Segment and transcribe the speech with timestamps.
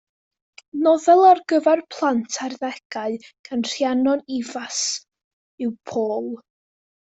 [0.85, 3.19] Nofel ar gyfer plant a'r arddegau
[3.51, 4.83] gan Rhiannon Ifans
[5.67, 6.31] yw Paul.